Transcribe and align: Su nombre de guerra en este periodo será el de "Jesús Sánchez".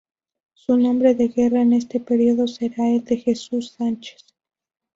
Su 0.55 0.77
nombre 0.77 1.13
de 1.13 1.27
guerra 1.27 1.61
en 1.61 1.73
este 1.73 1.99
periodo 1.99 2.47
será 2.47 2.89
el 2.89 3.03
de 3.03 3.17
"Jesús 3.17 3.73
Sánchez". 3.77 4.25